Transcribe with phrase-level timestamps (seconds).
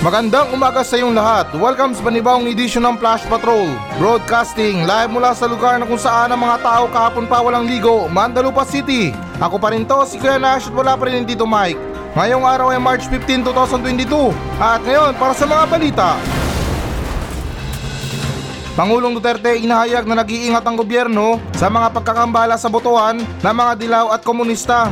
[0.00, 1.52] Magandang umaga sa iyong lahat.
[1.52, 3.68] Welcome sa panibawang edisyon ng Flash Patrol.
[4.00, 8.08] Broadcasting live mula sa lugar na kung saan ang mga tao kahapon pa walang ligo,
[8.08, 9.12] Mandalupa City.
[9.36, 11.76] Ako pa rin to, si Kuya Nash at wala pa rin dito Mike.
[12.16, 14.32] Ngayong araw ay March 15, 2022.
[14.56, 16.08] At ngayon, para sa mga balita.
[18.72, 24.16] Pangulong Duterte inahayag na nag-iingat ang gobyerno sa mga pagkakambala sa botohan ng mga dilaw
[24.16, 24.88] at komunista.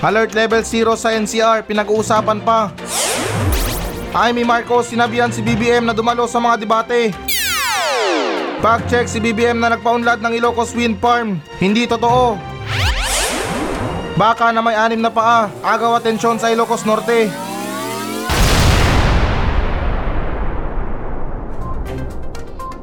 [0.00, 2.72] Alert level 0 sa NCR, pinag-uusapan pa.
[4.10, 7.14] Amy Marcos sinabihan si BBM na dumalo sa mga debate.
[8.58, 11.38] Fact-check si BBM na nagpaunlad ng Ilocos Wind Farm.
[11.62, 12.34] Hindi totoo.
[14.18, 17.30] Baka na may anim na paa, agaw atensyon sa Ilocos Norte.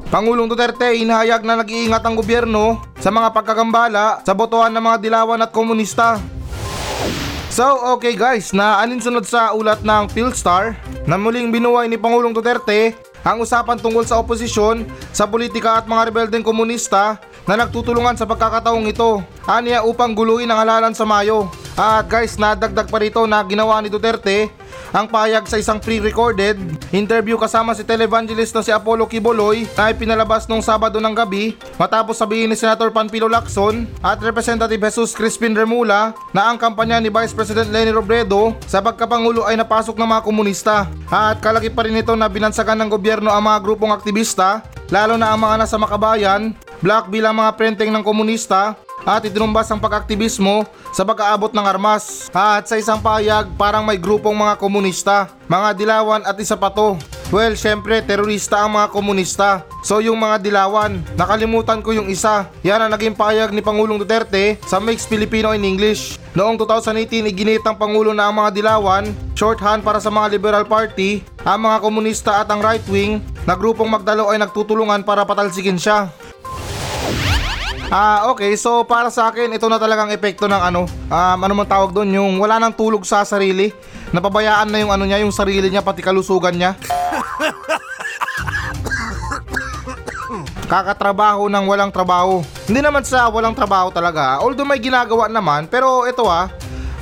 [0.07, 5.43] Pangulong Duterte inahayag na nag-iingat ang gobyerno sa mga pagkagambala sa botohan ng mga dilawan
[5.43, 6.36] at komunista.
[7.57, 10.77] So okay guys, na alinsunod sa ulat ng Philstar
[11.09, 12.93] na muling binuhay ni Pangulong Duterte
[13.25, 17.17] ang usapan tungkol sa oposisyon, sa politika at mga rebeldeng komunista
[17.49, 19.25] na nagtutulungan sa pagkakataong ito.
[19.49, 21.49] Aniya upang guluhin ang halalan sa Mayo.
[21.73, 24.53] At guys, nadagdag pa rito na ginawa ni Duterte
[24.95, 26.55] ang payag sa isang pre-recorded
[26.95, 32.15] interview kasama si televangelist na si Apollo Kiboloy na ipinalabas nung Sabado ng gabi matapos
[32.19, 37.35] sabihin ni Senator Panfilo Lacson at Representative Jesus Crispin Remula na ang kampanya ni Vice
[37.35, 40.75] President Leni Robredo sa pagkapangulo ay napasok ng mga komunista.
[41.11, 45.35] At kalaki pa rin ito na binansagan ng gobyerno ang mga grupong aktivista lalo na
[45.35, 51.07] ang mga nasa makabayan, black bilang mga prenteng ng komunista at itinumbas ang pag-aktivismo sa
[51.07, 52.27] pag-aabot ng armas.
[52.35, 56.99] At sa isang payag parang may grupong mga komunista, mga dilawan at isa pa to.
[57.27, 59.63] Well, syempre, terorista ang mga komunista.
[59.83, 62.47] So yung mga dilawan, nakalimutan ko yung isa.
[62.63, 66.19] Yan ang naging payag ni Pangulong Duterte sa Mix Filipino in English.
[66.35, 71.19] Noong 2018, iginit ang Pangulo na ang mga dilawan, shorthand para sa mga Liberal Party,
[71.43, 76.07] ang mga komunista at ang right wing, na grupong magdalo ay nagtutulungan para patalsikin siya.
[77.87, 78.51] Ah, okay.
[78.59, 82.11] So para sa akin, ito na talagang epekto ng ano, um, ano man tawag doon,
[82.11, 83.71] yung wala nang tulog sa sarili.
[84.11, 86.75] Napabayaan na yung ano niya, yung sarili niya, pati kalusugan niya.
[90.67, 92.43] Kakatrabaho ng walang trabaho.
[92.67, 96.51] Hindi naman sa walang trabaho talaga, although may ginagawa naman, pero ito ah,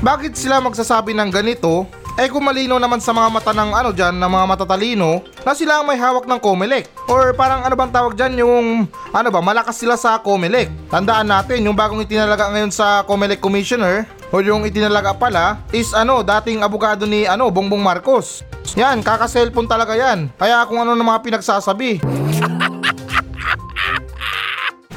[0.05, 4.15] bakit sila magsasabi ng ganito eh kung malino naman sa mga mata ng ano dyan,
[4.15, 6.87] ng mga matatalino, na sila ang may hawak ng Comelec.
[7.11, 10.71] Or parang ano bang tawag dyan, yung ano ba, malakas sila sa Comelec.
[10.87, 16.23] Tandaan natin, yung bagong itinalaga ngayon sa Comelec Commissioner, o yung itinalaga pala, is ano,
[16.23, 18.47] dating abogado ni ano, Bongbong Marcos.
[18.79, 20.31] Yan, kaka-cellphone talaga yan.
[20.39, 21.99] Kaya kung ano ng mga pinagsasabi.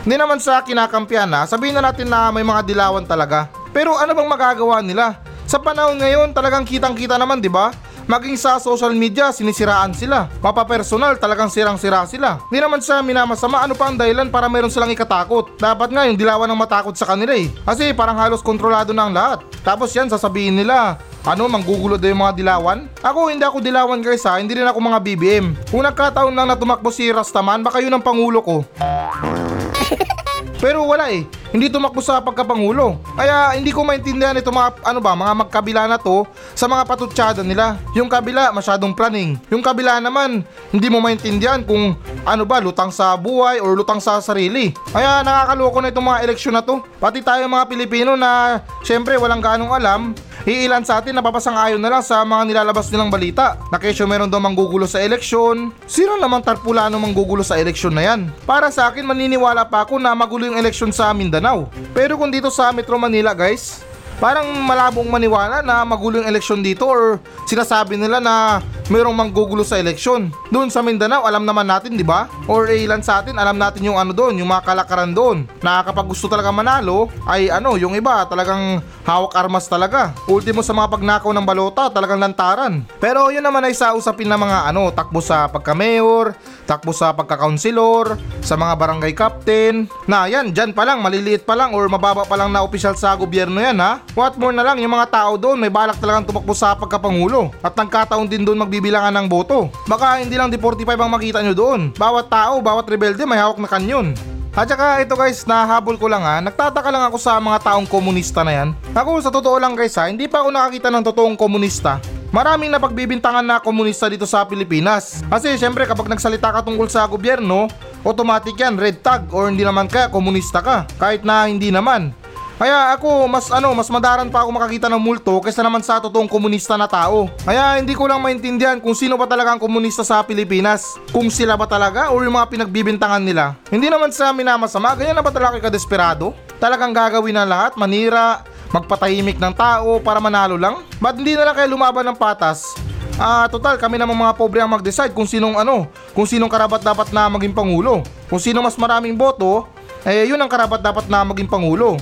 [0.07, 3.51] Hindi naman sa kinakampihan na, sabihin na natin na may mga dilawan talaga.
[3.75, 5.28] Pero ano bang magagawa nila?
[5.49, 7.73] Sa panahon ngayon, talagang kitang-kita naman, 'di ba?
[8.05, 10.29] Maging sa social media, sinisiraan sila.
[10.45, 12.37] Mapapersonal, talagang sirang-sira sila.
[12.53, 15.57] Hindi naman sa minamasama, ano pa ang dahilan para meron silang ikatakot?
[15.57, 17.49] Dapat nga yung dilawan ng matakot sa kanila eh.
[17.65, 19.45] Kasi parang halos kontrolado na ang lahat.
[19.65, 22.89] Tapos yan, sasabihin nila, ano, manggugulo daw yung mga dilawan?
[23.01, 25.47] Ako, hindi ako dilawan guys ha, hindi rin ako mga BBM.
[25.69, 28.57] Kung nagkataon lang na tumakbo si Rastaman, baka yun ang pangulo ko.
[30.65, 33.01] Pero wala eh, hindi tumakbo sa pagkapangulo.
[33.17, 37.41] Kaya hindi ko maintindihan ito mga ano ba, mga magkabila na to sa mga patutsada
[37.41, 37.81] nila.
[37.97, 39.41] Yung kabila masyadong planning.
[39.49, 41.97] Yung kabila naman, hindi mo maintindihan kung
[42.29, 44.77] ano ba, lutang sa buhay or lutang sa sarili.
[44.93, 46.85] Kaya nakakaloko na itong mga eleksyon na to.
[47.01, 50.13] Pati tayo mga Pilipino na syempre walang ganong alam,
[50.49, 54.33] Iilan sa atin napapasang ayon na lang sa mga nilalabas nilang balita na kesyo meron
[54.33, 55.77] daw manggugulo sa eleksyon.
[55.85, 58.33] Sino namang tarpulano manggugulo sa eleksyon na yan?
[58.49, 61.71] Para sa akin maniniwala pa ako na magulo yung eleksyon sa Mindanao.
[61.95, 63.87] Pero kung dito sa Metro Manila guys,
[64.19, 69.77] parang malabong maniwala na magulo yung eleksyon dito or sinasabi nila na mayroong manggugulo sa
[69.77, 70.33] eleksyon.
[70.49, 72.29] Doon sa Mindanao, alam naman natin, di ba?
[72.49, 75.45] Or eh, ilan sa atin, alam natin yung ano doon, yung mga kalakaran doon.
[75.61, 80.13] Na kapag gusto talaga manalo, ay ano, yung iba talagang hawak armas talaga.
[80.29, 82.85] Ultimo sa mga pagnakaw ng balota, talagang lantaran.
[83.01, 88.17] Pero yun naman ay sa usapin ng mga ano, takbo sa pagka-mayor, takbo sa pagka-counselor,
[88.41, 89.89] sa mga barangay captain.
[90.09, 93.13] Na yan, dyan pa lang, maliliit pa lang or mababa pa lang na opisyal sa
[93.17, 94.01] gobyerno yan ha.
[94.17, 97.53] What more na lang, yung mga tao doon may balak talagang tumakbo sa pagkapangulo.
[97.61, 99.67] At nagkataon din doon magbi bibilangan ng boto.
[99.91, 101.81] Baka hindi lang di 45 ang makita nyo doon.
[101.99, 104.15] Bawat tao, bawat rebelde may hawak na kanyon.
[104.59, 108.43] At saka ito guys, nahabol ko lang ha, nagtataka lang ako sa mga taong komunista
[108.43, 108.69] na yan.
[108.91, 112.03] Ako sa totoo lang guys ha, hindi pa ako nakakita ng totoong komunista.
[112.29, 115.25] Maraming napagbibintangan na komunista dito sa Pilipinas.
[115.31, 117.71] Kasi syempre kapag nagsalita ka tungkol sa gobyerno,
[118.05, 120.85] automatic yan, red tag or hindi naman kaya komunista ka.
[121.01, 122.13] Kahit na hindi naman.
[122.59, 126.27] Kaya ako, mas ano, mas madaran pa ako makakita ng multo kaysa naman sa totoong
[126.27, 127.31] komunista na tao.
[127.47, 130.99] Kaya hindi ko lang maintindihan kung sino ba talaga ang komunista sa Pilipinas.
[131.15, 133.55] Kung sila ba talaga o yung mga pinagbibintangan nila.
[133.71, 136.35] Hindi naman sa minamasama, ganyan na ba talaga ka desperado?
[136.59, 138.43] Talagang gagawin na lahat, manira,
[138.75, 140.83] magpatahimik ng tao para manalo lang?
[140.99, 142.75] Ba't hindi na lang kayo lumaban ng patas?
[143.23, 147.15] Ah, total kami namang mga pobre ang mag-decide kung sinong ano, kung sinong karapat dapat
[147.15, 148.03] na maging pangulo.
[148.27, 149.71] Kung sino mas maraming boto,
[150.03, 151.99] eh yun ang karapat dapat na maging pangulo.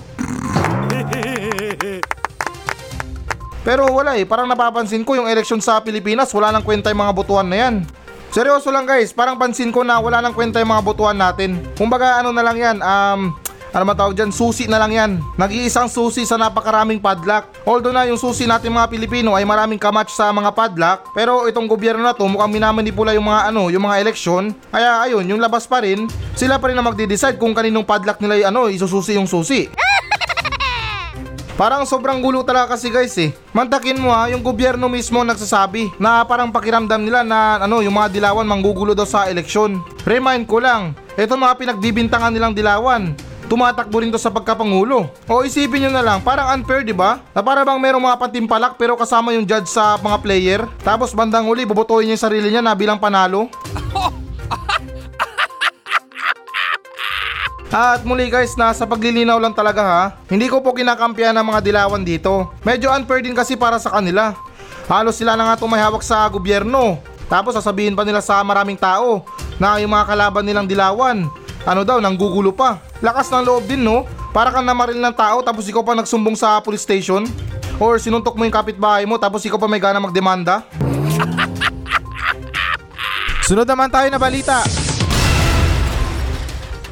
[3.66, 7.14] Pero wala eh, parang napapansin ko yung eleksyon sa Pilipinas, wala nang kwenta yung mga
[7.18, 7.74] botohan na yan.
[8.30, 11.58] Seryoso lang guys, parang pansin ko na wala nang kwenta yung mga botohan natin.
[11.74, 13.34] Kumbaga ano na lang yan, um,
[13.74, 15.10] ano man tawag dyan, susi na lang yan.
[15.34, 17.50] Nag-iisang susi sa napakaraming padlock.
[17.66, 21.66] Although na yung susi natin mga Pilipino ay maraming kamatch sa mga padlock, pero itong
[21.66, 24.54] gobyerno na to mukhang minamanipula yung mga ano, yung mga eleksyon.
[24.70, 26.06] Kaya ayun, yung labas pa rin,
[26.38, 29.66] sila pa rin na magde-decide kung kaninong padlock nila yung ano, isususi yung susi.
[31.56, 33.32] Parang sobrang gulo talaga kasi guys eh.
[33.56, 38.12] Mantakin mo ha, yung gobyerno mismo nagsasabi na parang pakiramdam nila na ano, yung mga
[38.12, 39.80] dilawan manggugulo daw sa eleksyon.
[40.04, 43.16] Remind ko lang, ito mga pinagbibintangan nilang dilawan.
[43.48, 45.08] Tumatakbo rin to sa pagkapangulo.
[45.24, 47.24] O isipin nyo na lang, parang unfair di ba?
[47.32, 50.60] Na para bang merong mga pantimpalak pero kasama yung judge sa mga player.
[50.84, 53.48] Tapos bandang huli, bubutuhin niya yung sarili niya na bilang panalo.
[57.70, 60.02] At muli guys, nasa paglilinaw lang talaga ha.
[60.30, 62.54] Hindi ko po kinakampihan ng mga dilawan dito.
[62.62, 64.38] Medyo unfair din kasi para sa kanila.
[64.86, 67.02] Halos sila na nga tumahawak sa gobyerno.
[67.26, 69.26] Tapos sasabihin pa nila sa maraming tao
[69.58, 71.26] na yung mga kalaban nilang dilawan,
[71.66, 72.78] ano daw, nanggugulo pa.
[73.02, 74.06] Lakas ng loob din no?
[74.30, 77.26] Para kang namaril ng tao tapos ikaw pa nagsumbong sa police station?
[77.82, 80.62] Or sinuntok mo yung kapitbahay mo tapos ikaw pa may gana magdemanda?
[83.50, 84.85] Sunod naman tayo na balita.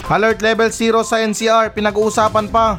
[0.05, 2.77] Alert level 0 sa NCR, pinag-uusapan pa.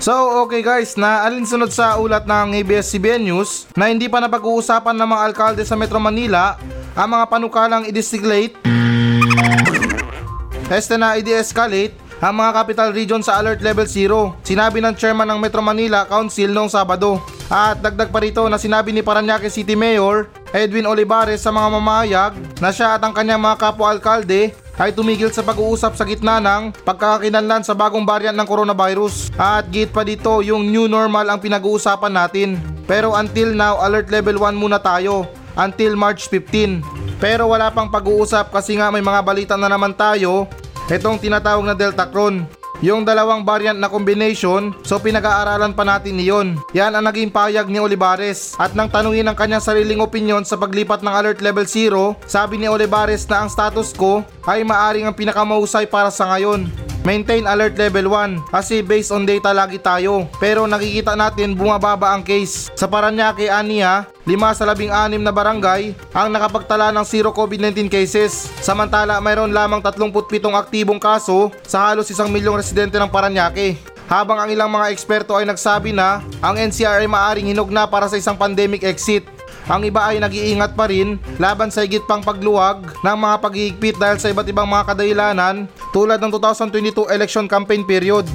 [0.00, 0.16] So
[0.48, 5.22] okay guys, na alinsunod sa ulat ng ABS-CBN News na hindi pa napag-uusapan ng mga
[5.28, 6.56] alkalde sa Metro Manila
[6.96, 8.56] ang mga panukalang i-designate
[10.70, 11.92] Este na i-de-escalate
[12.22, 14.38] ang mga capital region sa alert level 0.
[14.46, 17.18] Sinabi ng chairman ng Metro Manila Council noong Sabado.
[17.50, 22.32] At dagdag pa rito na sinabi ni Paranaque City Mayor Edwin Olivares sa mga mamahayag
[22.62, 27.66] na siya at ang kanyang mga kapwa-alkalde ay tumigil sa pag-uusap sa gitna ng pagkakakinanlan
[27.66, 29.34] sa bagong variant ng coronavirus.
[29.34, 32.60] At git pa dito yung new normal ang pinag-uusapan natin.
[32.84, 35.26] Pero until now, alert level 1 muna tayo
[35.56, 36.84] until March 15.
[37.18, 40.48] Pero wala pang pag-uusap kasi nga may mga balita na naman tayo
[40.88, 42.59] itong tinatawag na Delta Cron.
[42.80, 46.56] Yung dalawang variant na combination, so pinag-aaralan pa natin niyon.
[46.72, 48.56] Yan ang naging payag ni Olivares.
[48.56, 52.72] At nang tanungin ang kanyang sariling opinion sa paglipat ng alert level 0, sabi ni
[52.72, 56.89] Olivares na ang status ko ay maaring ang pinakamahusay para sa ngayon.
[57.00, 60.28] Maintain alert level 1 kasi based on data lagi tayo.
[60.36, 62.68] Pero nakikita natin bumababa ang case.
[62.76, 68.52] Sa Paranaque, Ania, 5 sa 16 na barangay ang nakapagtala ng zero COVID-19 cases.
[68.60, 73.80] Samantala mayroon lamang 37 aktibong kaso sa halos isang milyong residente ng Paranaque.
[74.10, 78.10] Habang ang ilang mga eksperto ay nagsabi na ang NCR ay maaring hinog na para
[78.10, 79.22] sa isang pandemic exit.
[79.70, 84.18] Ang iba ay nag-iingat pa rin laban sa higit pang pagluwag ng mga paghihigpit dahil
[84.18, 88.26] sa iba't ibang mga kadahilanan tulad ng 2022 election campaign period.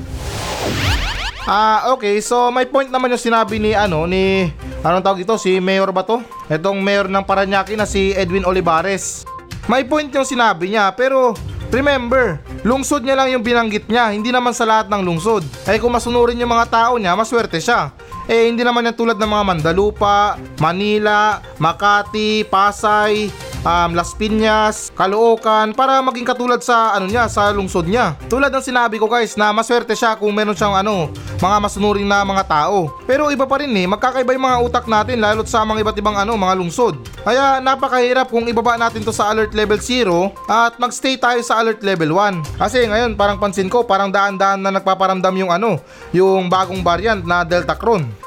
[1.44, 2.24] Ah, okay.
[2.24, 4.48] So may point naman yung sinabi ni ano ni
[4.80, 6.24] anong tawag ito si Mayor ba to?
[6.48, 9.28] Itong Mayor ng Paranaque na si Edwin Olivares.
[9.68, 11.36] May point yung sinabi niya pero
[11.72, 15.46] remember, lungsod niya lang yung binanggit niya, hindi naman sa lahat ng lungsod.
[15.70, 17.94] Eh kung masunurin yung mga tao niya, maswerte siya.
[18.26, 23.30] Eh hindi naman yan tulad ng mga Mandalupa, Manila, Makati, Pasay,
[23.66, 28.16] um, Las Piñas, Caloocan para maging katulad sa ano niya, sa lungsod niya.
[28.30, 31.10] Tulad ng sinabi ko guys na maswerte siya kung meron siyang ano,
[31.42, 32.94] mga masunuring na mga tao.
[33.10, 36.16] Pero iba pa rin eh, magkakaiba yung mga utak natin lalo't sa mga iba't ibang
[36.16, 36.96] ano, mga lungsod.
[37.26, 41.82] Kaya napakahirap kung ibaba natin to sa alert level 0 at magstay tayo sa alert
[41.82, 42.62] level 1.
[42.62, 45.82] Kasi ngayon parang pansin ko parang daan-daan na nagpaparamdam yung ano,
[46.14, 48.25] yung bagong variant na Delta Cron.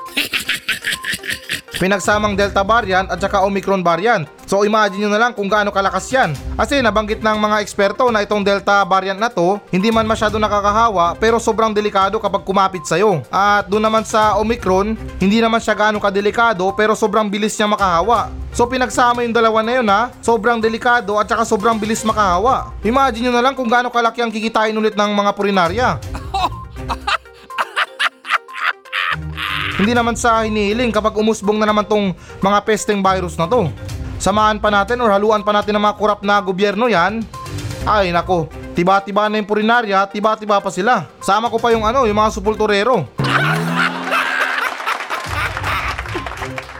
[1.78, 4.26] Pinagsamang Delta variant at saka Omicron variant.
[4.50, 6.34] So imagine nyo na lang kung gaano kalakas yan.
[6.58, 11.14] Kasi nabanggit ng mga eksperto na itong Delta variant na to, hindi man masyado nakakahawa
[11.22, 13.22] pero sobrang delikado kapag kumapit sa'yo.
[13.30, 18.34] At doon naman sa Omicron, hindi naman siya gaano kadelikado pero sobrang bilis niya makahawa.
[18.50, 22.74] So pinagsama yung dalawa na yun ha, sobrang delikado at saka sobrang bilis makahawa.
[22.82, 25.88] Imagine nyo na lang kung gaano kalaki ang kikitain ulit ng mga purinarya.
[29.78, 32.10] Hindi naman sa hinihiling kapag umusbong na naman tong
[32.42, 33.70] mga pesteng virus na to.
[34.18, 37.22] Samahan pa natin or haluan pa natin ng mga kurap na gobyerno yan.
[37.86, 41.10] Ay nako, Tiba-tiba na yung purinarya, tiba-tiba pa sila.
[41.18, 43.10] Sama ko pa yung ano, yung mga supulturero.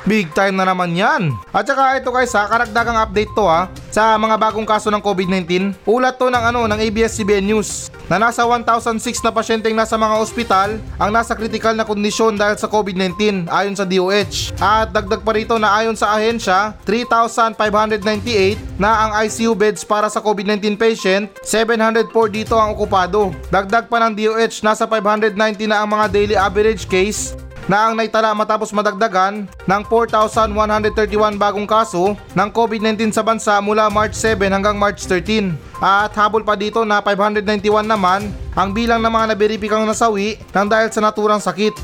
[0.08, 1.36] Big time na naman yan.
[1.52, 5.76] At saka ito guys ha, karagdagang update to ha, sa mga bagong kaso ng COVID-19.
[5.84, 10.80] Ulat to ng ano, ng ABS-CBN News na nasa 1,006 na pasyenteng nasa mga ospital
[10.96, 14.56] ang nasa critical na kondisyon dahil sa COVID-19 ayon sa DOH.
[14.56, 20.24] At dagdag pa rito na ayon sa ahensya, 3,598 na ang ICU beds para sa
[20.24, 23.36] COVID-19 patient, 704 dito ang okupado.
[23.52, 25.36] Dagdag pa ng DOH, nasa 590
[25.68, 27.36] na ang mga daily average case
[27.68, 34.16] na ang naitala matapos madagdagan ng 4,131 bagong kaso ng COVID-19 sa bansa mula March
[34.16, 35.52] 7 hanggang March 13.
[35.78, 40.88] At habol pa dito na 591 naman ang bilang ng mga naberipikang nasawi ng dahil
[40.90, 41.76] sa naturang sakit.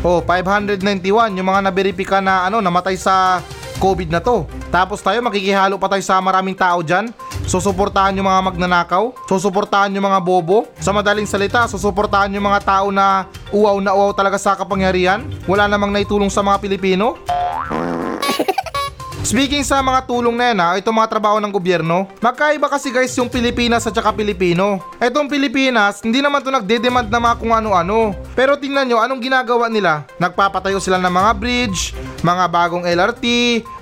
[0.00, 3.44] O 591 yung mga naberipika na ano namatay sa
[3.76, 4.48] COVID na to.
[4.72, 7.12] Tapos tayo makikihalo pa tayo sa maraming tao dyan.
[7.46, 10.66] Susuportahan yung mga magnanakaw, susuportahan yung mga bobo.
[10.82, 15.22] Sa madaling salita, susuportahan yung mga tao na uwaw na uwaw talaga sa kapangyarihan.
[15.46, 17.14] Wala namang naitulong sa mga Pilipino.
[19.30, 23.14] Speaking sa mga tulong na yan ha, itong mga trabaho ng gobyerno, magkaiba kasi guys
[23.18, 24.78] yung Pilipinas at saka Pilipino.
[25.02, 28.14] Etong Pilipinas, hindi naman to nagde-demand na mga kung ano-ano.
[28.38, 30.06] Pero tingnan nyo, anong ginagawa nila?
[30.18, 31.90] Nagpapatayo sila ng mga bridge,
[32.26, 33.24] mga bagong LRT,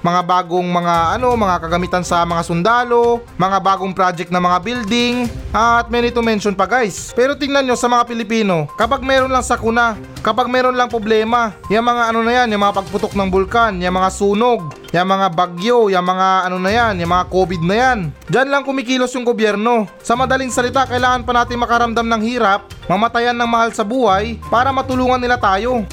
[0.05, 5.25] mga bagong mga ano, mga kagamitan sa mga sundalo, mga bagong project na mga building,
[5.57, 7.17] at many to mention pa guys.
[7.17, 11.89] Pero tingnan nyo sa mga Pilipino, kapag meron lang sakuna, kapag meron lang problema, yung
[11.89, 14.61] mga ano na yan, yung mga pagputok ng bulkan, yung mga sunog,
[14.93, 17.99] yung mga bagyo, yung mga ano na yan, yung mga COVID na yan.
[18.29, 19.89] Diyan lang kumikilos yung gobyerno.
[20.05, 24.69] Sa madaling salita, kailangan pa natin makaramdam ng hirap, mamatayan ng mahal sa buhay para
[24.69, 25.89] matulungan nila tayo.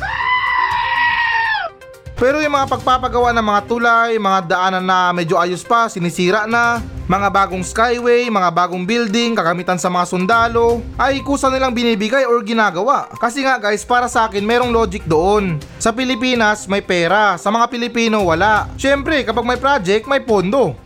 [2.22, 6.78] Pero yung mga pagpapagawa ng mga tulay, mga daanan na medyo ayos pa, sinisira na,
[7.10, 12.38] mga bagong skyway, mga bagong building, kagamitan sa mga sundalo, ay kusa nilang binibigay or
[12.46, 13.10] ginagawa.
[13.18, 15.58] Kasi nga guys, para sa akin, merong logic doon.
[15.82, 17.42] Sa Pilipinas, may pera.
[17.42, 18.70] Sa mga Pilipino, wala.
[18.78, 20.78] Siyempre, kapag may project, may pondo.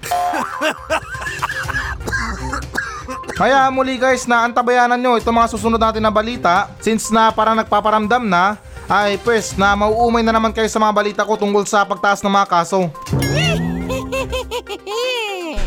[3.36, 7.60] Kaya muli guys na antabayanan nyo itong mga susunod natin na balita since na parang
[7.60, 11.86] nagpaparamdam na ay pwes na mauumay na naman kayo sa mga balita ko tungkol sa
[11.86, 12.86] pagtaas ng mga kaso.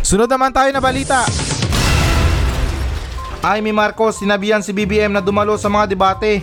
[0.09, 1.27] Sunod naman tayo na balita.
[3.43, 6.43] Amy Marcos sinabihan si BBM na dumalo sa mga debate.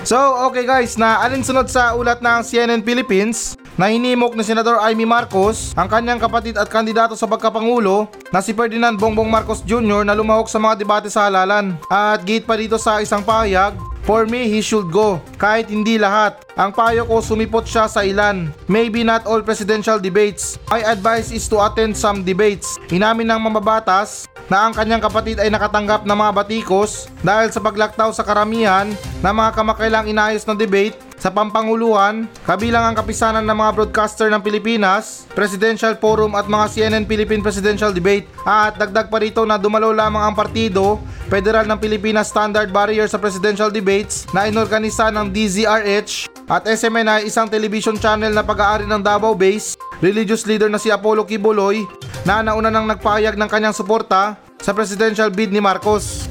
[0.00, 0.16] So,
[0.48, 5.72] okay guys, na alinsunod sa ulat ng CNN Philippines na hinimok ni Senador Amy Marcos
[5.72, 10.04] ang kanyang kapatid at kandidato sa pagkapangulo na si Ferdinand Bongbong Marcos Jr.
[10.04, 11.72] na lumahok sa mga debate sa halalan.
[11.88, 13.72] At gate pa dito sa isang pahayag,
[14.04, 15.20] For me, he should go.
[15.36, 16.40] Kahit hindi lahat.
[16.60, 18.52] Ang payo ko sumipot siya sa ilan.
[18.68, 20.60] Maybe not all presidential debates.
[20.68, 22.76] My advice is to attend some debates.
[22.92, 28.10] Inamin ng mamabatas na ang kanyang kapatid ay nakatanggap ng mga batikos dahil sa paglaktaw
[28.10, 28.88] sa karamihan
[29.22, 34.40] ng mga kamakailang inayos na debate sa Pampanguluhan, kabilang ang kapisanan ng mga broadcaster ng
[34.40, 38.24] Pilipinas, Presidential Forum at mga CNN Philippine Presidential Debate.
[38.48, 40.96] At dagdag pa rito na dumalo lamang ang partido,
[41.28, 47.46] Federal ng Pilipinas Standard Barrier sa Presidential Debates na inorganisa ng DZRH at SMNI isang
[47.46, 51.84] television channel na pag-aari ng Davao Base, religious leader na si Apollo Kibuloy
[52.24, 56.29] na nauna nang nagpahayag ng kanyang suporta sa presidential bid ni Marcos.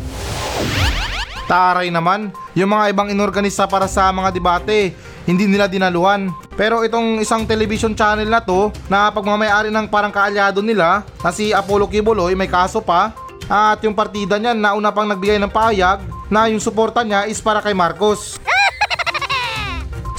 [1.49, 4.93] Taray naman, yung mga ibang inorganisa para sa mga debate,
[5.25, 6.29] hindi nila dinaluhan.
[6.53, 11.49] Pero itong isang television channel na to, na pagmamayari ng parang kaalyado nila, na si
[11.49, 13.17] Apollo Kibuloy, may kaso pa,
[13.49, 17.65] at yung partida niya nauna pang nagbigay ng pahayag na yung suporta niya is para
[17.65, 18.37] kay Marcos.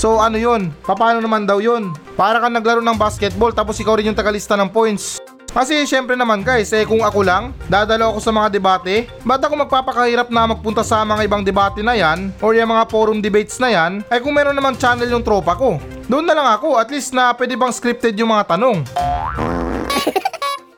[0.00, 0.72] So ano yun?
[0.80, 1.92] Paano naman daw yun?
[2.16, 5.19] Para kang naglaro ng basketball tapos ikaw rin yung tagalista ng points.
[5.50, 9.66] Kasi syempre naman guys, eh kung ako lang, dadalo ako sa mga debate, ba't ako
[9.66, 13.74] magpapakahirap na magpunta sa mga ibang debate na yan, or yung mga forum debates na
[13.74, 15.82] yan, ay kung meron naman channel yung tropa ko.
[16.06, 18.78] Doon na lang ako, at least na pwede bang scripted yung mga tanong.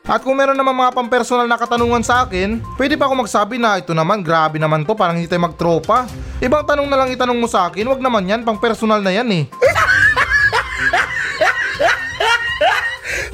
[0.03, 3.79] At kung meron naman mga pampersonal na katanungan sa akin, pwede pa ako magsabi na
[3.79, 6.09] ito naman, grabe naman to, parang hindi tayo magtropa.
[6.43, 9.29] Ibang tanong na lang itanong mo sa akin, wag naman yan, pang personal na yan
[9.31, 9.43] eh.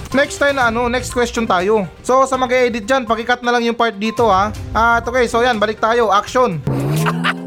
[0.10, 1.86] Next time na ano, next question tayo.
[2.02, 4.50] So sa mag-edit dyan, pakikat na lang yung part dito ha.
[4.74, 6.58] At okay, so yan, balik tayo, action.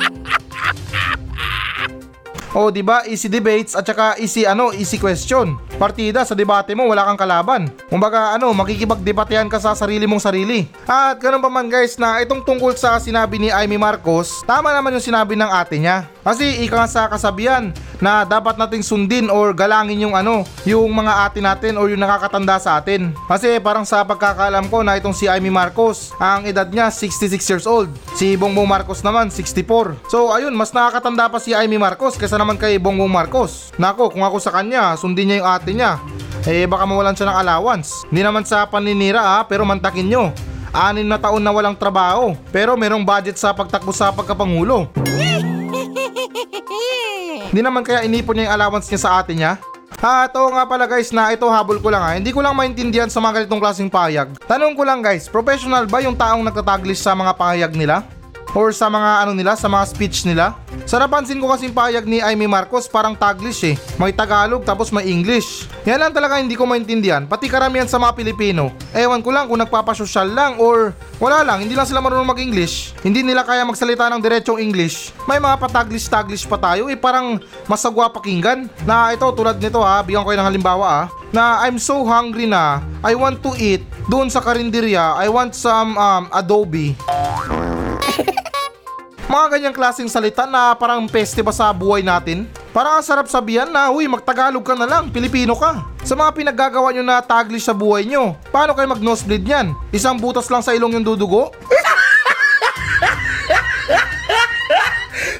[2.52, 3.00] O, di ba?
[3.08, 5.56] Easy debates at saka easy ano, easy question.
[5.80, 7.72] Partida sa debate mo, wala kang kalaban.
[7.88, 10.68] Kumbaga ano, makikipagdebatehan ka sa sarili mong sarili.
[10.84, 14.92] At ganun pa man guys na itong tungkol sa sinabi ni Amy Marcos, tama naman
[14.92, 16.04] yung sinabi ng ate niya.
[16.22, 21.12] Kasi ika nga sa kasabihan na dapat nating sundin or galangin yung ano, yung mga
[21.26, 23.10] ate natin or yung nakakatanda sa atin.
[23.26, 27.66] Kasi parang sa pagkakaalam ko na itong si Amy Marcos, ang edad niya 66 years
[27.66, 27.90] old.
[28.14, 29.98] Si Bongbong Marcos naman 64.
[30.06, 33.74] So ayun, mas nakakatanda pa si Amy Marcos kaysa naman kay Bongbong Marcos.
[33.74, 35.98] Nako, kung ako sa kanya, sundin niya yung ate niya.
[36.46, 38.06] Eh baka mawalan siya ng allowance.
[38.10, 40.24] Hindi naman sa paninira ha, pero mantakin nyo.
[40.72, 44.88] Anim na taon na walang trabaho, pero merong budget sa pagtakbo sa pagkapangulo.
[47.52, 49.60] Hindi naman kaya inipon niya yung allowance niya sa ate niya?
[50.00, 52.16] Ha, ito nga pala guys na ito habol ko lang ha.
[52.16, 54.40] Hindi ko lang maintindihan sa mga ganitong klaseng pahayag.
[54.48, 58.08] Tanong ko lang guys, professional ba yung taong nagtataglish sa mga pahayag nila?
[58.52, 60.52] Or sa mga ano nila, sa mga speech nila?
[60.84, 63.76] Sa napansin ko kasing pahayag ni Amy Marcos parang taglish eh.
[63.96, 65.64] May Tagalog tapos may English.
[65.88, 67.24] Yan lang talaga hindi ko maintindihan.
[67.24, 68.68] Pati karamihan sa mga Pilipino.
[68.92, 72.92] Ewan ko lang kung nagpapasosyal lang or wala lang, hindi lang sila marunong mag-English.
[73.00, 75.16] Hindi nila kaya magsalita ng diretsong English.
[75.24, 78.68] May mga pataglish-taglish pa tayo eh parang masagwa pakinggan.
[78.84, 81.02] Na ito tulad nito ha, bigyan ko kayo ng halimbawa ha.
[81.32, 83.80] Na I'm so hungry na, I want to eat.
[84.12, 86.92] Doon sa karinderya, I want some um, adobe.
[89.32, 92.44] Mga ganyang klaseng salita na parang peste ba sa buhay natin?
[92.68, 95.88] Parang ang sarap sabihan na, huy, magtagalog ka na lang, Pilipino ka.
[96.04, 99.72] Sa mga pinaggagawa nyo na taglish sa buhay nyo, paano kayo mag-nosebleed yan?
[99.88, 101.48] Isang butas lang sa ilong yung dudugo?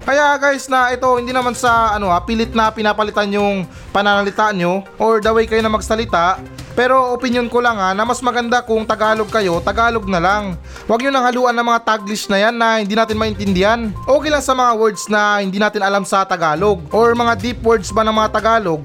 [0.09, 4.89] Kaya guys na ito hindi naman sa ano ha, pilit na pinapalitan yung pananalita nyo
[4.97, 6.41] or the way kayo na magsalita
[6.73, 10.57] pero opinion ko lang ha na mas maganda kung Tagalog kayo, Tagalog na lang.
[10.89, 13.93] Huwag nyo nang haluan ng mga taglish na yan na hindi natin maintindihan.
[14.09, 17.93] Okay lang sa mga words na hindi natin alam sa Tagalog or mga deep words
[17.93, 18.81] ba ng mga Tagalog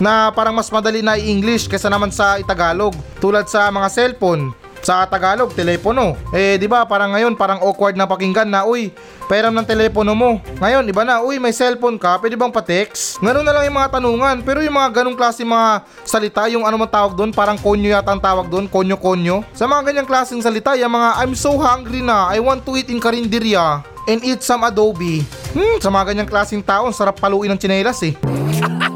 [0.00, 4.50] na parang mas madali na i-English kaysa naman sa Itagalog tulad sa mga cellphone
[4.82, 6.18] sa Tagalog, telepono.
[6.34, 8.90] Eh, di ba parang ngayon, parang awkward na pakinggan na, uy,
[9.30, 10.42] pairam ng telepono mo.
[10.58, 13.22] Ngayon, iba na, uy, may cellphone ka, pwede bang pa-text?
[13.22, 14.36] Ganun na lang yung mga tanungan.
[14.42, 18.20] Pero yung mga ganung klase mga salita, yung ano tawag doon, parang konyo yata ang
[18.20, 19.46] tawag doon, konyo-konyo.
[19.54, 22.90] Sa mga ganyang klaseng salita, yung mga, I'm so hungry na, I want to eat
[22.90, 25.22] in karinderya and eat some adobe.
[25.54, 28.14] Hmm, sa mga ganyang klaseng tao, sarap paluin ng tsinelas eh.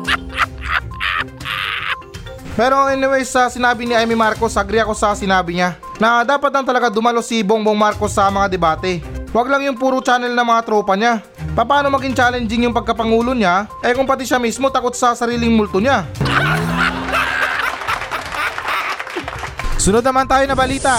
[2.57, 6.65] Pero anyways, sa sinabi ni Amy Marcos, agree ako sa sinabi niya na dapat lang
[6.65, 9.05] talaga dumalo si Bongbong Marcos sa mga debate.
[9.29, 11.21] Huwag lang yung puro channel ng mga tropa niya.
[11.53, 15.77] Paano maging challenging yung pagkapangulo niya, eh kung pati siya mismo takot sa sariling multo
[15.77, 16.09] niya.
[19.85, 20.97] Sunod naman tayo na balita.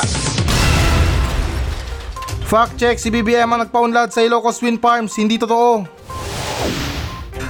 [2.45, 5.89] Fact check, si BBM ang nagpaunlad sa Ilocos Wind Farms, hindi totoo.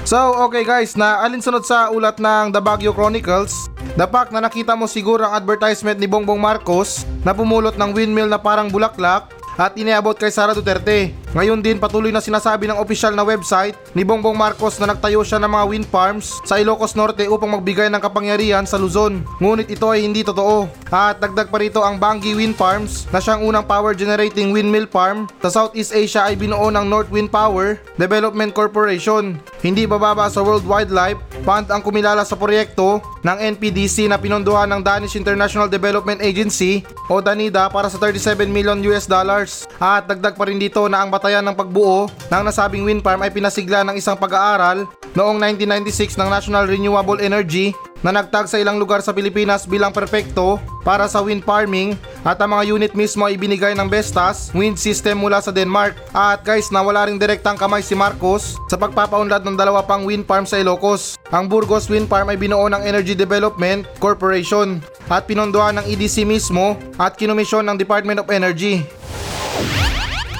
[0.08, 0.16] So,
[0.48, 5.24] okay guys, na alinsunod sa ulat ng The Baguio Chronicles, Dapak na nakita mo siguro
[5.24, 10.30] ang advertisement ni Bongbong Marcos na pumulot ng windmill na parang bulaklak at iniabot kay
[10.30, 11.10] Sara Duterte.
[11.36, 15.36] Ngayon din patuloy na sinasabi ng opisyal na website ni Bongbong Marcos na nagtayo siya
[15.36, 19.20] ng mga wind farms sa Ilocos Norte upang magbigay ng kapangyarihan sa Luzon.
[19.36, 20.64] Ngunit ito ay hindi totoo.
[20.88, 25.28] At dagdag pa rito ang Bangi Wind Farms na siyang unang power generating windmill farm
[25.44, 29.36] sa Southeast Asia ay binuo ng North Wind Power Development Corporation.
[29.60, 34.80] Hindi bababa sa World Wildlife Fund ang kumilala sa proyekto ng NPDC na pinondohan ng
[34.80, 39.68] Danish International Development Agency o DANIDA para sa 37 million US dollars.
[39.76, 43.34] At dagdag pa rin dito na ang batayan ng pagbuo ng nasabing wind farm ay
[43.34, 44.86] pinasigla ng isang pag-aaral
[45.18, 47.74] noong 1996 ng National Renewable Energy
[48.06, 52.54] na nagtag sa ilang lugar sa Pilipinas bilang perpekto para sa wind farming at ang
[52.54, 55.98] mga unit mismo ay binigay ng Vestas wind system mula sa Denmark.
[56.14, 60.46] At guys, nawala ring direktang kamay si Marcos sa pagpapaunlad ng dalawa pang wind farm
[60.46, 61.18] sa Ilocos.
[61.34, 64.78] Ang Burgos Wind Farm ay binuo ng Energy Development Corporation
[65.10, 68.86] at pinondohan ng EDC mismo at kinomisyon ng Department of Energy.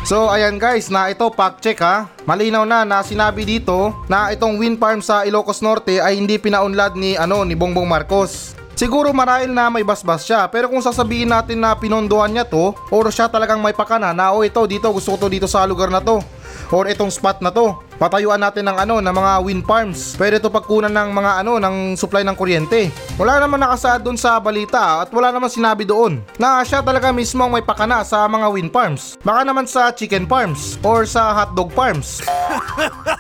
[0.06, 2.08] So ayan guys, na ito fact check ha.
[2.24, 6.96] Malinaw na na sinabi dito na itong wind farm sa Ilocos Norte ay hindi pinaunlad
[6.96, 8.56] ni ano ni Bongbong Marcos.
[8.78, 13.10] Siguro marahil na may basbas siya pero kung sasabihin natin na pinondohan niya to or
[13.10, 15.98] siya talagang may pakana na o ito dito gusto ko to dito sa lugar na
[15.98, 16.22] to
[16.70, 17.87] or itong spot na to.
[17.98, 20.14] Patayuan natin ng ano ng mga wind farms.
[20.14, 22.94] Pwede to pagkunan ng mga ano ng supply ng kuryente.
[23.18, 27.42] Wala naman nakasaad doon sa balita at wala naman sinabi doon na siya talaga mismo
[27.42, 29.18] ang may pakana sa mga wind farms.
[29.26, 32.22] Baka naman sa chicken farms or sa hotdog farms.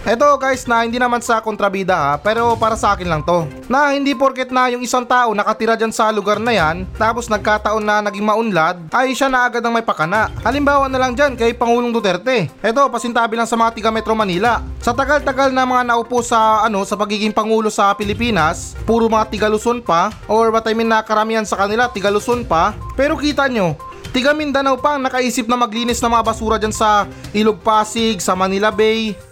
[0.00, 3.44] Eto guys na hindi naman sa kontrabida ha, pero para sa akin lang to.
[3.68, 7.84] Na hindi porket na yung isang tao nakatira dyan sa lugar na yan, tapos nagkataon
[7.84, 10.32] na naging maunlad, ay siya na agad ang may pakana.
[10.40, 12.48] Halimbawa na lang dyan kay Pangulong Duterte.
[12.64, 14.64] Eto, pasintabi lang sa mga tiga Metro Manila.
[14.80, 19.46] Sa tagal-tagal na mga naupo sa ano sa pagiging Pangulo sa Pilipinas, puro mga tiga
[19.52, 23.46] Luzon pa, or what I mean na karamihan sa kanila tiga Luzon pa, pero kita
[23.52, 23.76] nyo,
[24.10, 28.34] Tiga Mindanao pa ang nakaisip na maglinis ng mga basura dyan sa Ilog Pasig, sa
[28.34, 29.29] Manila Bay.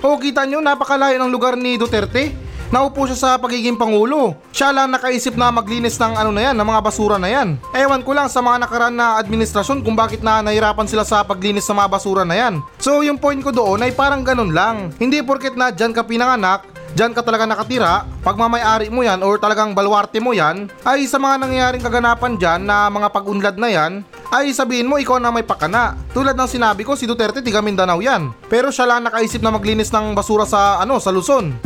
[0.00, 2.32] O kita nyo, napakalayo ng lugar ni Duterte.
[2.72, 4.32] Naupo siya sa pagiging pangulo.
[4.54, 7.58] Siya lang nakaisip na maglinis ng ano na yan, ng mga basura na yan.
[7.74, 11.66] Ewan ko lang sa mga nakaraan na administrasyon kung bakit na nahirapan sila sa paglinis
[11.66, 12.62] ng mga basura na yan.
[12.78, 14.94] So yung point ko doon ay parang ganun lang.
[15.02, 19.38] Hindi porket na dyan ka pinanganak, dyan ka talaga nakatira, pag mamayari mo yan or
[19.38, 23.92] talagang balwarte mo yan, ay sa mga nangyayaring kaganapan dyan na mga pag-unlad na yan,
[24.30, 25.98] ay sabihin mo ikaw na may pakana.
[26.14, 28.30] Tulad ng sinabi ko, si Duterte tiga Mindanao yan.
[28.46, 31.50] Pero siya lang nakaisip na maglinis ng basura sa ano, sa Luzon.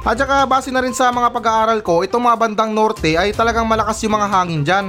[0.00, 3.68] At saka base na rin sa mga pag-aaral ko, itong mga bandang norte ay talagang
[3.68, 4.86] malakas yung mga hangin dyan.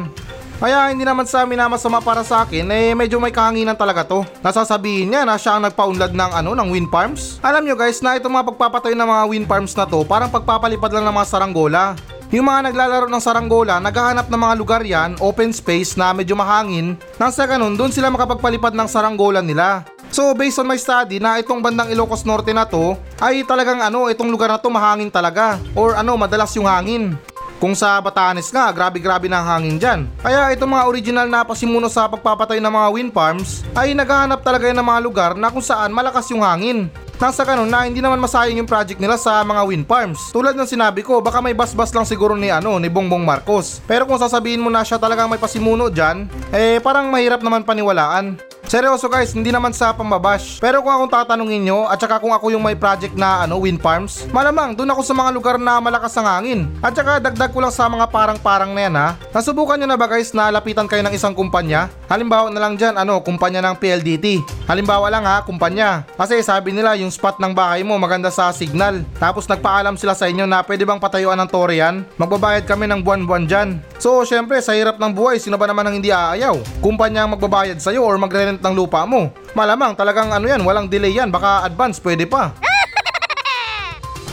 [0.62, 4.06] Kaya hindi naman sa amin na masama para sa akin, eh medyo may kahanginan talaga
[4.06, 4.22] to.
[4.46, 7.42] Nasasabihin niya na siya ang nagpaunlad ng ano, ng wind farms.
[7.42, 10.94] Alam nyo guys na itong mga pagpapatayo ng mga wind farms na to, parang pagpapalipad
[10.94, 11.98] lang ng mga saranggola.
[12.30, 16.94] Yung mga naglalaro ng saranggola, naghahanap ng mga lugar yan, open space na medyo mahangin,
[17.18, 19.82] nang sa ganun, doon sila makapagpalipad ng saranggola nila.
[20.14, 24.12] So based on my study na itong bandang Ilocos Norte na to ay talagang ano
[24.12, 27.16] itong lugar na to mahangin talaga or ano madalas yung hangin.
[27.62, 30.10] Kung sa Batanes nga, grabe-grabe ang hangin dyan.
[30.18, 34.74] Kaya itong mga original na pasimuno sa pagpapatay ng mga wind farms ay naghahanap talaga
[34.74, 36.90] ng mga lugar na kung saan malakas yung hangin.
[37.22, 40.34] Nang sa ganun na hindi naman masayang yung project nila sa mga wind farms.
[40.34, 43.78] Tulad ng sinabi ko, baka may basbas lang siguro ni ano ni Bongbong Marcos.
[43.86, 48.42] Pero kung sasabihin mo na siya talagang may pasimuno dyan, eh parang mahirap naman paniwalaan.
[48.72, 50.64] Seryoso guys, hindi naman sa pambabash.
[50.64, 53.84] Pero kung akong tatanungin nyo, at saka kung ako yung may project na ano, wind
[53.84, 56.72] farms, malamang doon ako sa mga lugar na malakas ang hangin.
[56.80, 59.20] At saka dagdag ko lang sa mga parang-parang na yan ha.
[59.36, 61.92] Nasubukan nyo na ba guys na lapitan kayo ng isang kumpanya?
[62.08, 64.40] Halimbawa na lang dyan, ano, kumpanya ng PLDT.
[64.72, 66.08] Halimbawa lang ha, kumpanya.
[66.16, 69.04] Kasi sabi nila yung spot ng bahay mo maganda sa signal.
[69.20, 72.08] Tapos nagpaalam sila sa inyo na pwede bang patayuan ng tore yan?
[72.16, 73.84] Magbabayad kami ng buwan-buwan dyan.
[74.00, 76.56] So syempre sa hirap ng buhay, sino ba naman ang hindi aayaw?
[76.80, 79.34] Kumpanya ang magbabayad sa'yo or magre-rent ng lupa mo.
[79.58, 82.54] Malamang talagang ano yan, walang delay yan, baka advance pwede pa.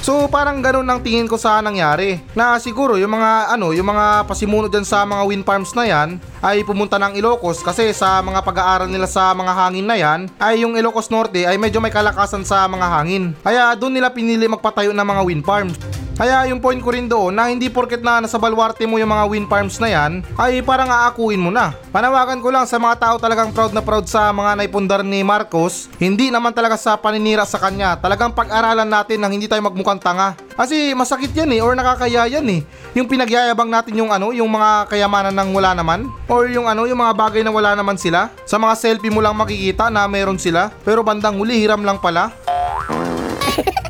[0.09, 4.25] So parang ganun ang tingin ko sa nangyari na siguro yung mga ano yung mga
[4.25, 8.43] pasimuno dyan sa mga wind farms na yan ay pumunta ng Ilocos kasi sa mga
[8.43, 12.47] pag-aaral nila sa mga hangin na yan ay yung Ilocos Norte ay medyo may kalakasan
[12.47, 15.77] sa mga hangin kaya doon nila pinili magpatayo ng mga wind farms
[16.19, 19.25] kaya yung point ko rin doon na hindi porket na nasa balwarte mo yung mga
[19.31, 21.71] wind farms na yan ay parang aakuin mo na.
[21.95, 25.87] Panawagan ko lang sa mga tao talagang proud na proud sa mga naipundar ni Marcos,
[26.03, 30.35] hindi naman talaga sa paninira sa kanya, talagang pag-aralan natin nang hindi tayo magmukhang tanga.
[30.59, 32.67] Kasi masakit yan eh or nakakaya yan eh.
[32.99, 37.01] Yung pinagyayabang natin yung ano, yung mga kayamanan ng wala naman or yung ano, yung
[37.01, 38.31] mga bagay na wala naman sila.
[38.45, 42.31] Sa mga selfie mo lang makikita na meron sila pero bandang huli hiram lang pala.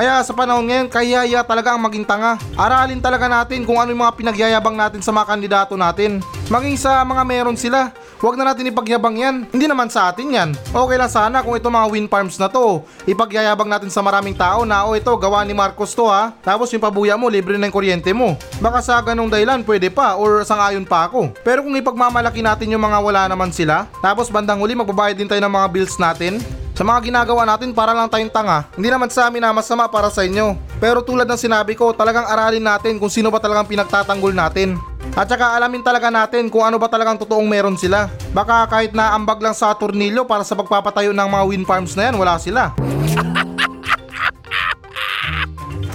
[0.00, 2.40] Kaya sa panahon ngayon, kayaya talaga ang maging tanga.
[2.56, 6.24] Aralin talaga natin kung ano yung mga pinagyayabang natin sa mga kandidato natin.
[6.48, 7.92] Maging sa mga meron sila.
[8.20, 9.36] Huwag na natin ipagyabang yan.
[9.48, 10.48] Hindi naman sa atin yan.
[10.76, 12.84] Okay lang sana kung ito mga wind farms na to.
[13.08, 16.36] Ipagyayabang natin sa maraming tao na o ito gawa ni Marcos to ha.
[16.44, 18.36] Tapos yung pabuya mo libre na yung kuryente mo.
[18.60, 21.32] Baka sa ganong dahilan pwede pa or sangayon pa ako.
[21.40, 23.88] Pero kung ipagmamalaki natin yung mga wala naman sila.
[24.04, 26.36] Tapos bandang huli magbabayad din tayo ng mga bills natin.
[26.76, 30.12] Sa mga ginagawa natin para lang tayong tanga, hindi naman sa amin na masama para
[30.12, 30.60] sa inyo.
[30.76, 34.80] Pero tulad ng sinabi ko, talagang aralin natin kung sino ba talagang pinagtatanggol natin.
[35.16, 38.08] At saka alamin talaga natin kung ano ba talagang totoong meron sila.
[38.30, 42.08] Baka kahit na ambag lang sa tornilyo para sa pagpapatayo ng mga wind farms na
[42.08, 42.70] yan, wala sila.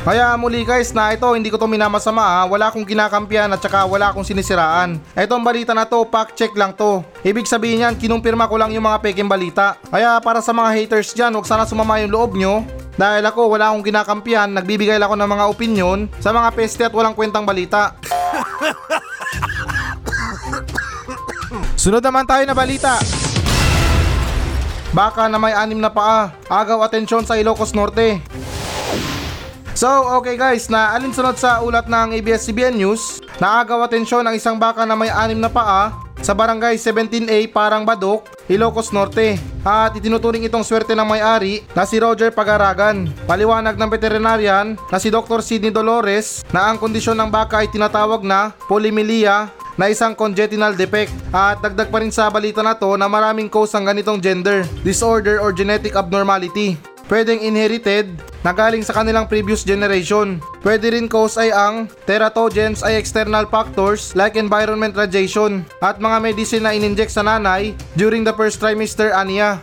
[0.06, 2.42] Kaya muli guys na ito hindi ko to minamasama ha.
[2.46, 5.02] Wala akong kinakampiyan at saka wala akong sinisiraan.
[5.18, 7.02] Itong balita na to, fact check lang to.
[7.26, 9.82] Ibig sabihin yan, kinumpirma ko lang yung mga peking balita.
[9.90, 12.62] Kaya para sa mga haters dyan, huwag sana sumama yung loob nyo.
[12.94, 16.94] Dahil ako wala akong kinakampiyan, nagbibigay lang ako ng mga opinion sa mga peste at
[16.94, 17.98] walang kwentang balita.
[21.76, 22.98] Sunod naman tayo na balita.
[24.96, 28.24] Baka na may anim na paa, agaw atensyon sa Ilocos Norte.
[29.76, 34.88] So, okay guys, na alinsunod sa ulat ng ABS-CBN News, naagaw atensyon ang isang baka
[34.88, 39.38] na may anim na paa sa barangay 17A Parang Badok, Ilocos Norte.
[39.62, 43.14] At itinuturing itong swerte ng may-ari na si Roger Pagaragan.
[43.30, 45.46] Paliwanag ng veterinarian na si Dr.
[45.46, 51.14] Sidney Dolores na ang kondisyon ng baka ay tinatawag na polymelia na isang congenital defect
[51.30, 55.38] at dagdag pa rin sa balita na to na maraming cause ang ganitong gender, disorder
[55.38, 56.80] or genetic abnormality.
[57.06, 58.10] Pwedeng inherited
[58.42, 60.42] na galing sa kanilang previous generation.
[60.66, 66.66] Pwede rin cause ay ang teratogens ay external factors like environment radiation at mga medicine
[66.66, 69.62] na ininject sa nanay during the first trimester aniya.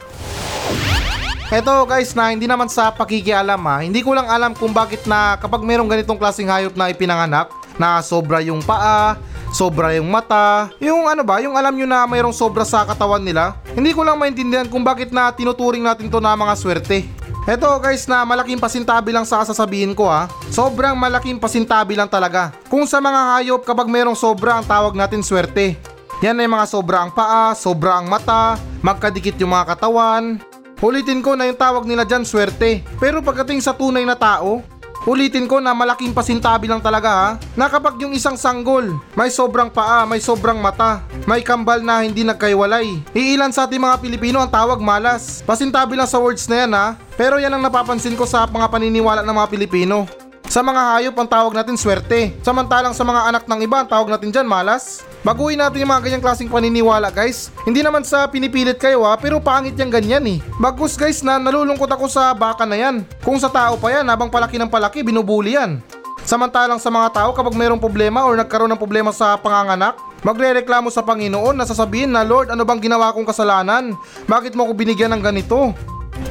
[1.51, 5.37] Eto guys na hindi naman sa pakikialam ha, hindi ko lang alam kung bakit na
[5.37, 9.21] kapag merong ganitong klaseng hayop na ipinanganak, na sobra yung paa,
[9.53, 13.59] sobra yung mata, yung ano ba, yung alam nyo na mayroong sobra sa katawan nila.
[13.77, 17.22] Hindi ko lang maintindihan kung bakit na tinuturing natin to na mga swerte.
[17.43, 20.31] Eto guys na malaking pasintabi lang sa sasabihin ko ha.
[20.47, 22.55] Sobrang malaking pasintabi lang talaga.
[22.71, 25.75] Kung sa mga hayop kapag mayroong sobra ang tawag natin swerte.
[26.23, 30.39] Yan ay mga sobra ang paa, sobra mata, magkadikit yung mga katawan.
[30.79, 32.79] Ulitin ko na yung tawag nila dyan swerte.
[33.03, 34.63] Pero pagdating sa tunay na tao,
[35.03, 38.87] Ulitin ko na malaking pasintabi lang talaga ha, na kapag yung isang sanggol,
[39.19, 43.03] may sobrang paa, may sobrang mata, may kambal na hindi nagkaiwalay.
[43.11, 45.43] Iilan sa ating mga Pilipino ang tawag malas.
[45.43, 46.87] Pasintabi lang sa words na yan ha,
[47.19, 50.07] pero yan ang napapansin ko sa mga paniniwala ng mga Pilipino.
[50.47, 52.39] Sa mga hayop ang tawag natin swerte.
[52.47, 55.03] Samantalang sa mga anak ng iba ang tawag natin dyan malas.
[55.23, 57.55] Baguhin natin yung mga ganyang klaseng paniniwala guys.
[57.63, 60.39] Hindi naman sa pinipilit kayo ha, pero pangit yung ganyan eh.
[60.59, 63.07] Bagus guys na nalulungkot ako sa baka na yan.
[63.23, 65.79] Kung sa tao pa yan, habang palaki ng palaki, binubuli yan.
[66.27, 69.95] Samantalang sa mga tao kapag mayroong problema or nagkaroon ng problema sa panganganak,
[70.27, 73.95] magrereklamo sa Panginoon na sasabihin na Lord ano bang ginawa kong kasalanan?
[74.27, 75.71] Bakit mo ko binigyan ng ganito?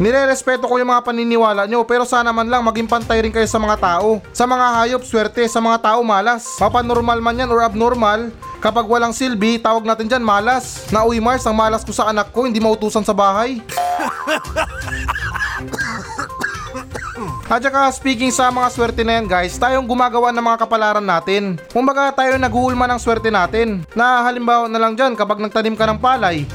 [0.02, 3.62] Nire-respeto ko yung mga paniniwala nyo pero sana man lang maging pantay rin kayo sa
[3.62, 4.18] mga tao.
[4.34, 5.46] Sa mga hayop, swerte.
[5.46, 6.58] Sa mga tao, malas.
[6.58, 10.90] Papanormal man yan or abnormal, kapag walang silbi, tawag natin dyan malas.
[10.90, 13.62] Na uy Mars, ang malas ko sa anak ko, hindi mautusan sa bahay.
[17.52, 21.60] At saka speaking sa mga swerte na yan guys, tayong gumagawa ng mga kapalaran natin.
[21.70, 23.84] Kumbaga tayo naguulma ng swerte natin.
[23.92, 26.48] Na halimbawa na lang dyan kapag nagtanim ka ng palay,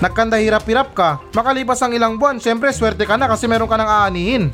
[0.00, 3.90] nagkanda hirap-hirap ka, makalipas ang ilang buwan, syempre swerte ka na kasi meron ka ng
[3.90, 4.44] aanihin.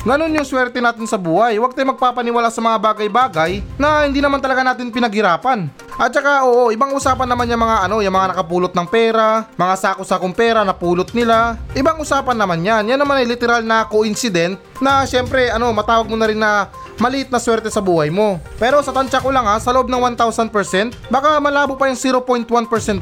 [0.00, 1.60] Ganon yung swerte natin sa buhay.
[1.60, 5.68] Huwag tayo magpapaniwala sa mga bagay-bagay na hindi naman talaga natin pinaghirapan.
[6.00, 9.74] At saka oo, ibang usapan naman yung mga ano, yung mga nakapulot ng pera, mga
[9.76, 11.60] sako-sakong pera na pulot nila.
[11.76, 12.88] Ibang usapan naman yan.
[12.88, 17.32] Yan naman ay literal na coincident na syempre ano, matawag mo na rin na maliit
[17.32, 18.38] na swerte sa buhay mo.
[18.60, 22.46] Pero sa tansya ko lang ha, sa loob ng 1000%, baka malabo pa yung 0.1%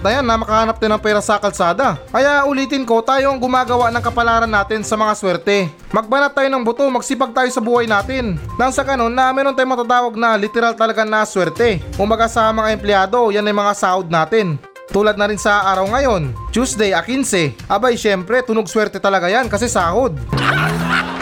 [0.01, 1.99] na yan na makahanap din ng pera sa kalsada.
[2.15, 5.69] Kaya ulitin ko, tayo ang gumagawa ng kapalaran natin sa mga swerte.
[5.91, 8.39] Magbanat tayo ng buto, magsipag tayo sa buhay natin.
[8.55, 11.83] Nang sa kanon na meron tayong matatawag na literal talaga na swerte.
[11.99, 14.57] Umaga sa mga empleyado, yan ay mga sahod natin.
[14.89, 17.69] Tulad na rin sa araw ngayon, Tuesday a 15.
[17.69, 20.17] Abay syempre, tunog swerte talaga yan kasi sahod.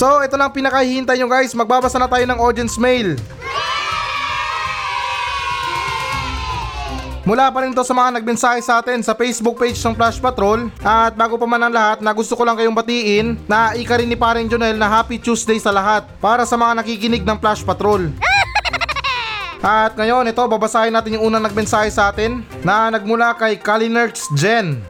[0.00, 1.52] So, ito lang pinakahihintay nyo guys.
[1.52, 3.20] Magbabasa na tayo ng audience mail.
[7.28, 10.72] Mula pa rin to sa mga nagmensahe sa atin sa Facebook page ng Flash Patrol.
[10.80, 14.08] At bago pa man ang lahat, na gusto ko lang kayong batiin na ika rin
[14.08, 18.08] ni Paring Jonel na Happy Tuesday sa lahat para sa mga nakikinig ng Flash Patrol.
[19.60, 24.80] At ngayon, ito, babasahin natin yung unang nagmensahe sa atin na nagmula kay Kalinerts Jen.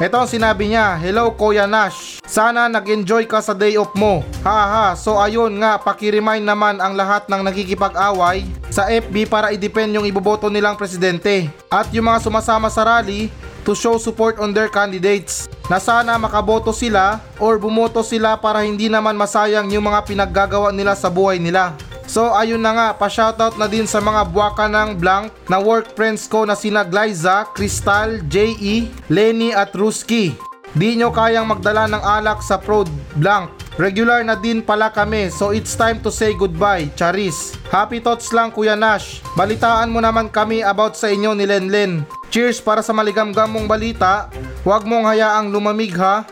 [0.00, 4.24] Ito ang sinabi niya, Hello Kuya Nash, sana nag-enjoy ka sa day off mo.
[4.40, 10.08] Haha, so ayun nga, pakiremind naman ang lahat ng nakikipag-away sa FB para i-depend yung
[10.08, 11.52] iboboto nilang presidente.
[11.68, 13.28] At yung mga sumasama sa rally
[13.60, 15.52] to show support on their candidates.
[15.68, 20.96] Na sana makaboto sila or bumoto sila para hindi naman masayang yung mga pinaggagawa nila
[20.96, 21.76] sa buhay nila.
[22.10, 26.26] So ayun na nga, pa-shoutout na din sa mga buwaka ng blank na work friends
[26.26, 30.34] ko na sina Glyza, Crystal, J.E., Lenny at Ruski.
[30.74, 33.54] Di nyo kayang magdala ng alak sa Prod Blank.
[33.78, 37.54] Regular na din pala kami, so it's time to say goodbye, Charis.
[37.70, 39.22] Happy thoughts lang Kuya Nash.
[39.38, 42.02] Balitaan mo naman kami about sa inyo ni Lenlen.
[42.34, 44.26] Cheers para sa maligamgam mong balita.
[44.66, 46.26] Huwag mong hayaang lumamig ha.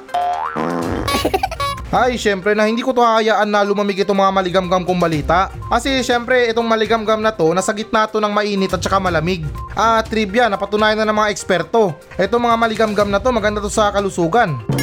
[1.89, 5.49] Ay, syempre na hindi ko to hayaan na lumamig itong mga maligamgam kong balita.
[5.73, 9.41] Kasi syempre itong maligamgam na to, nasa gitna to ng mainit at saka malamig.
[9.73, 11.97] Ah, trivia, napatunayan na ng mga eksperto.
[12.21, 14.78] Itong mga maligamgam na to, maganda to sa kalusugan.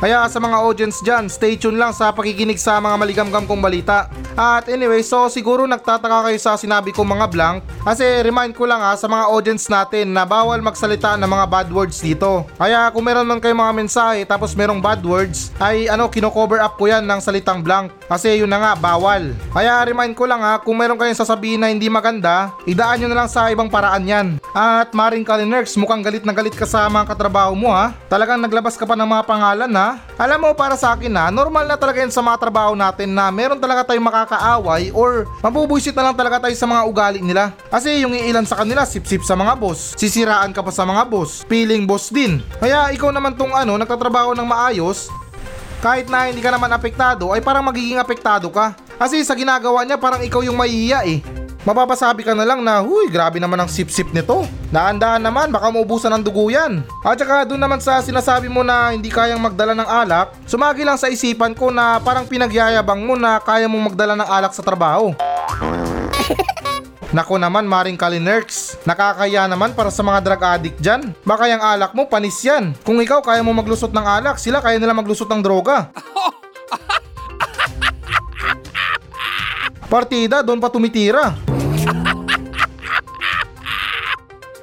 [0.00, 4.08] Kaya sa mga audience dyan, stay tuned lang sa pakikinig sa mga maligamgam kong balita.
[4.32, 7.60] At anyway, so siguro nagtataka kayo sa sinabi ko mga blank.
[7.84, 11.68] Kasi remind ko lang ha sa mga audience natin na bawal magsalita ng mga bad
[11.68, 12.48] words dito.
[12.56, 16.80] Kaya kung meron man kayong mga mensahe tapos merong bad words, ay ano, kino-cover up
[16.80, 17.92] ko yan ng salitang blank.
[18.08, 19.36] Kasi yun na nga, bawal.
[19.52, 23.18] Kaya remind ko lang ha, kung meron kayong sasabihin na hindi maganda, idaan nyo na
[23.20, 24.28] lang sa ibang paraan yan.
[24.56, 27.92] At Maring Kalinerks, mukhang galit na galit ka sa mga katrabaho mo ha.
[28.08, 29.89] Talagang naglabas ka pa ng mga pangalan ha.
[30.20, 33.32] Alam mo para sa akin ha, normal na talaga yan sa mga trabaho natin na
[33.32, 37.56] meron talaga tayong makakaaway or mabubuysit na lang talaga tayo sa mga ugali nila.
[37.72, 41.46] Kasi yung iilan sa kanila sip-sip sa mga boss, sisiraan ka pa sa mga boss,
[41.48, 42.44] feeling boss din.
[42.60, 45.08] Kaya ikaw naman tong ano, nagtatrabaho ng maayos,
[45.80, 48.76] kahit na hindi ka naman apektado ay parang magiging apektado ka.
[49.00, 51.39] Kasi sa ginagawa niya parang ikaw yung mahihiya eh.
[51.64, 54.46] Mapapasabi ka na lang na, huy, grabe naman ang sip-sip nito.
[54.72, 56.84] Naandaan naman, baka maubusan ng dugo yan.
[57.04, 60.96] At saka doon naman sa sinasabi mo na hindi kayang magdala ng alak, sumagi lang
[60.96, 65.12] sa isipan ko na parang pinagyayabang mo na kaya mong magdala ng alak sa trabaho.
[67.10, 71.10] Nako naman Maring Kalinerks, nakakaya naman para sa mga drug addict dyan.
[71.26, 72.70] Baka yung alak mo panis yan.
[72.86, 75.90] Kung ikaw kaya mo maglusot ng alak, sila kaya nila maglusot ng droga.
[79.90, 81.34] Partida, doon pa tumitira.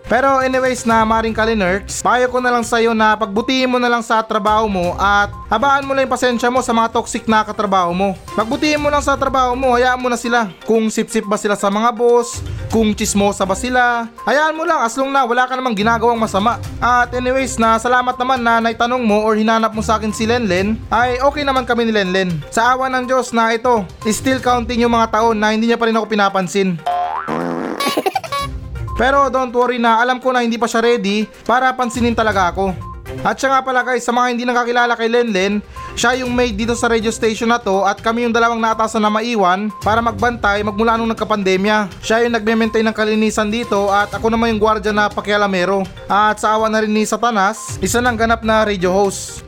[0.07, 3.99] Pero anyways na Maring Kalinerks, payo ko na lang sa'yo na pagbutihin mo na lang
[3.99, 7.91] sa trabaho mo at habaan mo lang yung pasensya mo sa mga toxic na katrabaho
[7.91, 8.15] mo.
[8.31, 10.47] Pagbutihin mo lang sa trabaho mo, hayaan mo na sila.
[10.63, 12.39] Kung sip-sip ba sila sa mga boss,
[12.71, 16.55] kung chismosa ba sila, hayaan mo lang as long na wala ka namang ginagawang masama.
[16.79, 20.79] At anyways na salamat naman na naitanong mo or hinanap mo sa akin si Lenlen,
[20.87, 22.31] ay okay naman kami ni Lenlen.
[22.47, 25.91] Sa awa ng Diyos na ito, still counting yung mga taon na hindi niya pa
[25.91, 26.96] rin ako pinapansin.
[28.97, 32.97] Pero don't worry na alam ko na hindi pa siya ready para pansinin talaga ako.
[33.23, 35.63] At siya nga pala guys, sa mga hindi nakakilala kay Lenlen,
[35.95, 39.09] siya yung maid dito sa radio station na to at kami yung dalawang naatasan na
[39.09, 41.87] maiwan para magbantay magmula nung nagkapandemya.
[42.03, 45.87] Siya yung nagme-maintain ng kalinisan dito at ako naman yung gwardya na pakialamero.
[46.05, 49.47] At sa awa na rin ni Satanas, isa ng ganap na radio host.